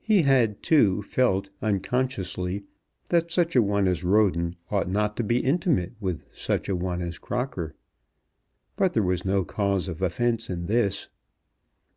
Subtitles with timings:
[0.00, 2.64] He had too felt, unconsciously,
[3.10, 7.00] that such a one as Roden ought not to be intimate with such a one
[7.00, 7.76] as Crocker.
[8.74, 11.06] But there was no cause of offence in this.